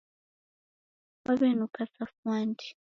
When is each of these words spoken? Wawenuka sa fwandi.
Wawenuka 1.25 1.81
sa 1.93 2.03
fwandi. 2.13 2.65